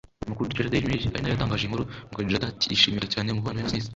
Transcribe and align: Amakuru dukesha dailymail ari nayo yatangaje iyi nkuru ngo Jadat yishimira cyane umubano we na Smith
Amakuru 0.25 0.49
dukesha 0.49 0.71
dailymail 0.73 1.03
ari 1.13 1.21
nayo 1.21 1.33
yatangaje 1.33 1.63
iyi 1.63 1.69
nkuru 1.71 1.85
ngo 2.11 2.19
Jadat 2.31 2.59
yishimira 2.71 3.07
cyane 3.13 3.27
umubano 3.29 3.57
we 3.57 3.61
na 3.63 3.71
Smith 3.71 3.89